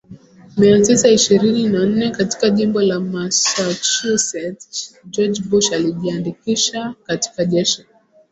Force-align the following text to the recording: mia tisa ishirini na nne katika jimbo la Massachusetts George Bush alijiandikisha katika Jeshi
mia 0.57 0.81
tisa 0.81 1.09
ishirini 1.09 1.69
na 1.69 1.85
nne 1.85 2.11
katika 2.11 2.49
jimbo 2.49 2.81
la 2.81 2.99
Massachusetts 2.99 4.97
George 5.05 5.41
Bush 5.49 5.73
alijiandikisha 5.73 6.95
katika 7.05 7.45
Jeshi 7.45 7.85